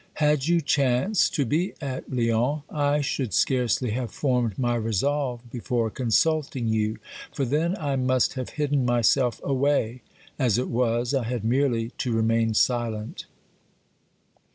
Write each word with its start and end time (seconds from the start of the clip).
Had 0.15 0.47
you 0.47 0.61
chanced 0.61 1.35
to 1.35 1.45
be 1.45 1.73
at 1.79 2.11
Lyons, 2.11 2.63
I 2.71 3.01
should 3.01 3.35
scarcely 3.35 3.91
have 3.91 4.09
formed 4.09 4.57
my 4.57 4.73
resolve 4.73 5.47
before 5.51 5.91
consulting 5.91 6.67
you, 6.67 6.97
for 7.31 7.45
then 7.45 7.75
I 7.77 7.95
must 7.97 8.33
have 8.33 8.49
hidden 8.57 8.83
myself 8.83 9.39
away; 9.43 10.01
as 10.39 10.57
it 10.57 10.69
was, 10.69 11.13
I 11.13 11.25
had 11.25 11.43
merely 11.45 11.91
to 11.99 12.13
remain 12.13 12.55
silent. 12.55 13.27